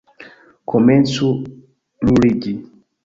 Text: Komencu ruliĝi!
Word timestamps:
Komencu 0.71 1.29
ruliĝi! 2.11 2.55